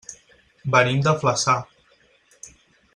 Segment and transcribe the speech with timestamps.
[0.75, 1.57] Venim de Flaçà.